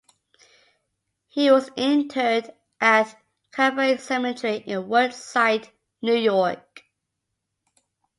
[1.27, 3.15] He was interred at
[3.51, 5.69] Calvary Cemetery in Woodside,
[6.01, 6.81] New York.